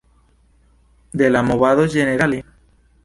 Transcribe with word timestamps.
De 1.23 1.29
la 1.35 1.43
movado 1.51 1.85
ĝenerale? 1.97 2.41